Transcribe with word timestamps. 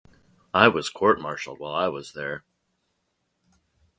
I 0.51 0.67
was 0.67 0.89
court-martialled 0.89 1.59
while 1.59 1.75
I 1.75 1.87
was 1.87 2.13
there. 2.13 2.43